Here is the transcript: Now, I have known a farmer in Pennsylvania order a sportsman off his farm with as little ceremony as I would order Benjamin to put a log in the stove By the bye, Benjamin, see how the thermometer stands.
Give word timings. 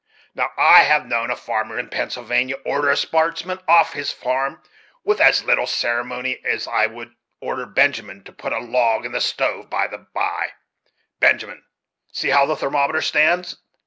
Now, 0.33 0.49
I 0.57 0.79
have 0.81 1.05
known 1.05 1.29
a 1.29 1.35
farmer 1.35 1.77
in 1.77 1.87
Pennsylvania 1.89 2.55
order 2.65 2.89
a 2.89 2.97
sportsman 2.97 3.59
off 3.67 3.93
his 3.93 4.11
farm 4.11 4.63
with 5.03 5.21
as 5.21 5.43
little 5.43 5.67
ceremony 5.67 6.41
as 6.43 6.67
I 6.67 6.87
would 6.87 7.13
order 7.39 7.67
Benjamin 7.67 8.23
to 8.23 8.31
put 8.33 8.51
a 8.51 8.57
log 8.57 9.05
in 9.05 9.11
the 9.11 9.21
stove 9.21 9.69
By 9.69 9.85
the 9.85 9.99
bye, 9.99 10.53
Benjamin, 11.19 11.63
see 12.11 12.29
how 12.29 12.47
the 12.47 12.55
thermometer 12.55 13.03
stands. 13.03 13.57